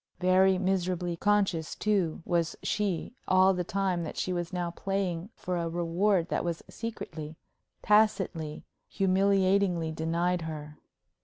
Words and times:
Very 0.19 0.57
miserably 0.57 1.15
conscious, 1.15 1.75
too, 1.75 2.23
was 2.25 2.55
she 2.63 3.13
all 3.27 3.53
the 3.53 3.63
time 3.63 4.01
that 4.03 4.17
she 4.17 4.33
was 4.33 4.51
now 4.51 4.71
playing 4.71 5.29
for 5.35 5.57
a 5.57 5.69
reward 5.69 6.29
that 6.29 6.43
was 6.43 6.63
secretly, 6.67 7.35
tacitly, 7.83 8.63
humiliatingly 8.87 9.91
denied 9.91 10.41
her. 10.41 10.79